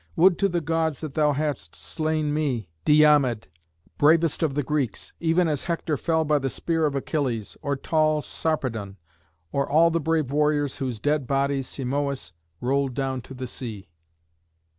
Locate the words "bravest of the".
3.99-4.63